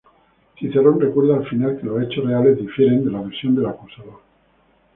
Cicerón 0.57 0.99
recuerda 0.99 1.35
al 1.35 1.47
final 1.47 1.77
que 1.77 1.85
los 1.85 2.01
hechos 2.01 2.25
reales 2.25 2.57
difieren 2.57 3.05
de 3.05 3.11
la 3.11 3.21
versión 3.21 3.53
del 3.53 3.67
acusador. 3.67 4.19